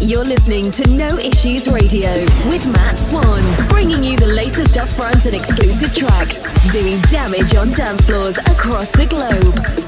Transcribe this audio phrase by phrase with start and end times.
[0.00, 2.08] You're listening to No Issues Radio
[2.48, 8.02] with Matt Swan, bringing you the latest upfront and exclusive tracks, doing damage on dance
[8.02, 9.87] floors across the globe.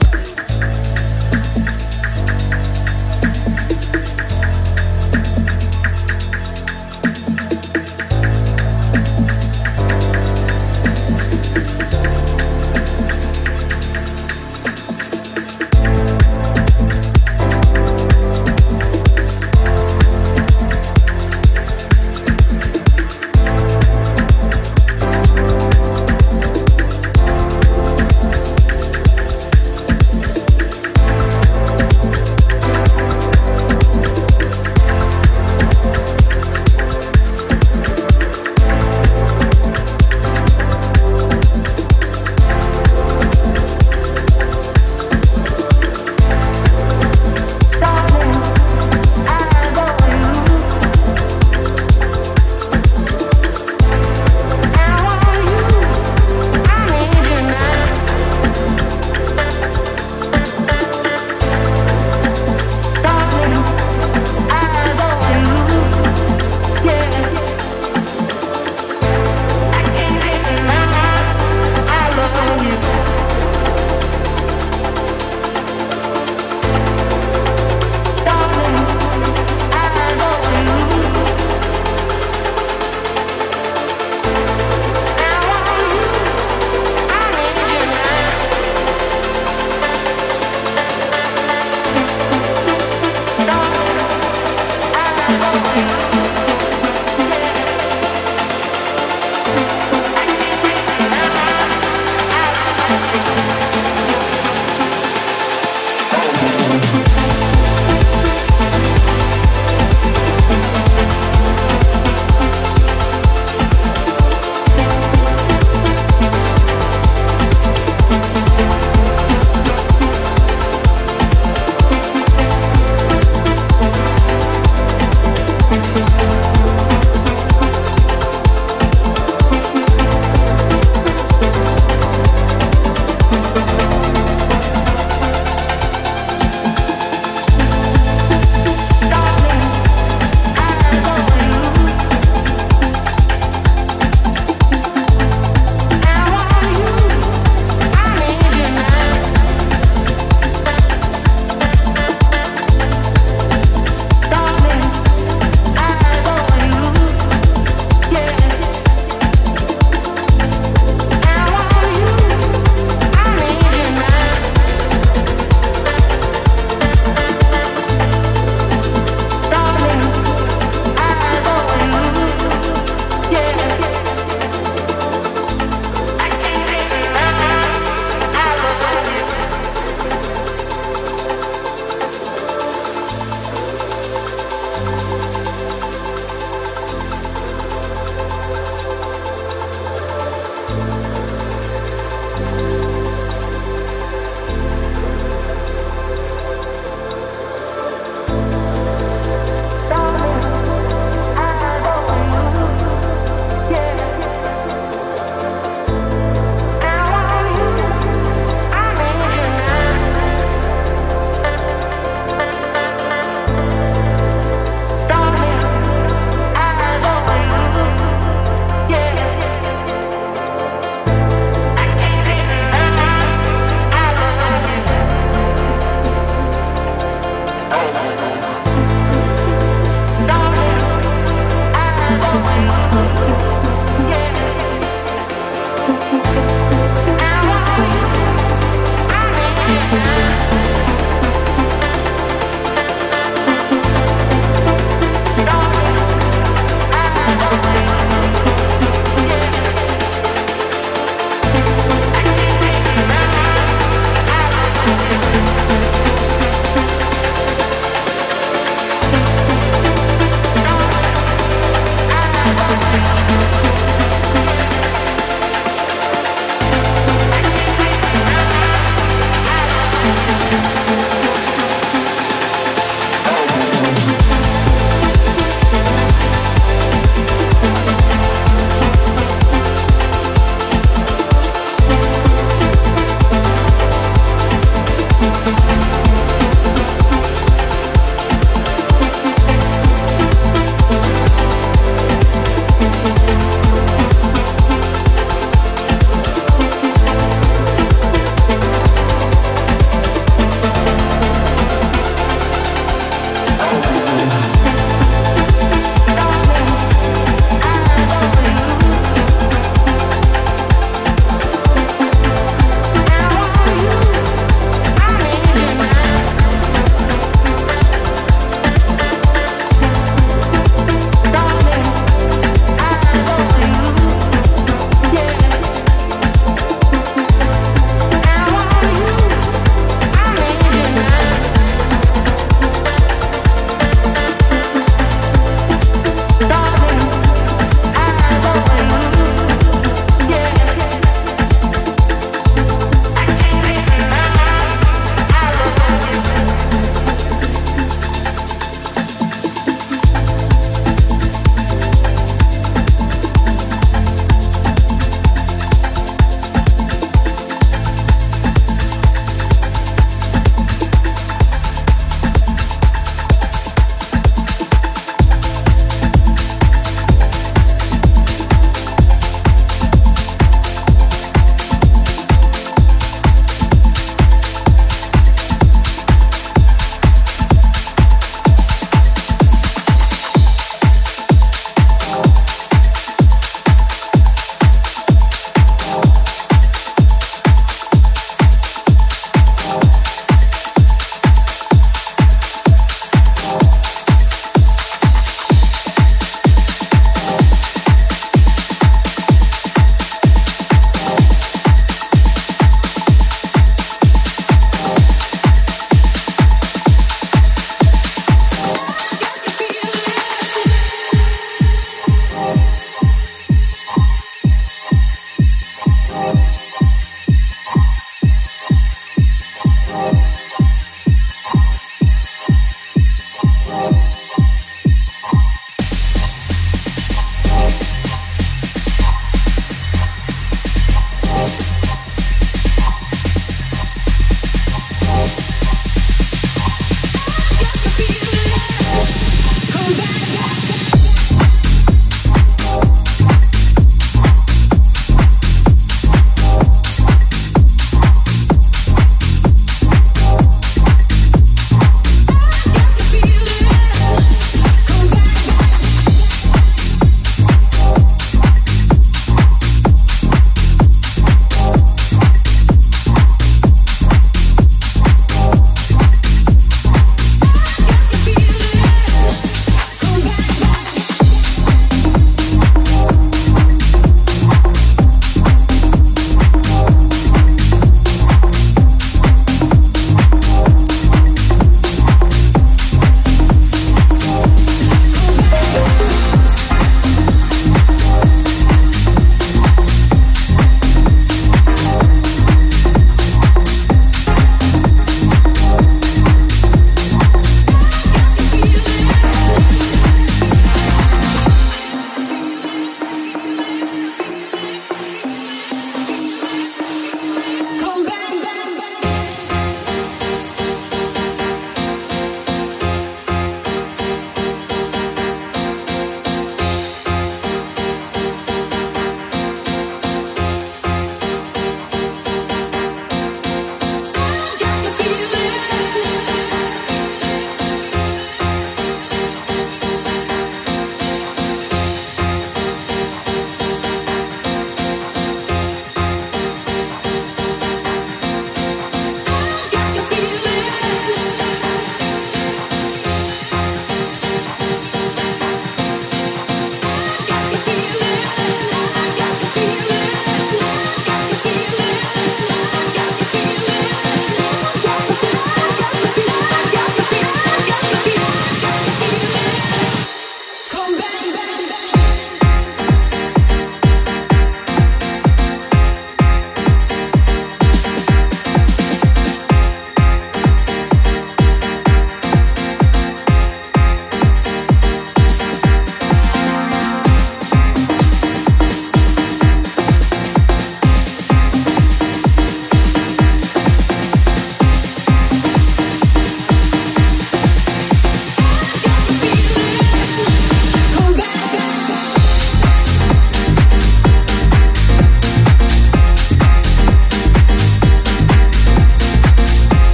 [95.31, 96.20] Thank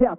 [0.00, 0.14] Yeah,